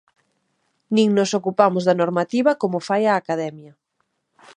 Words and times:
Nin 0.95 1.07
nos 1.17 1.31
ocupamos 1.39 1.83
da 1.87 1.99
normativa 2.01 2.51
como 2.61 2.85
fai 2.87 3.03
a 3.07 3.17
Academia. 3.21 3.73